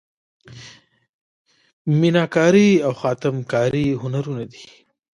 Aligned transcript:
میناکاري 1.99 2.69
او 2.85 2.91
خاتم 3.01 3.35
کاري 3.51 3.85
هنرونه 4.01 4.43
دي. 4.51 4.63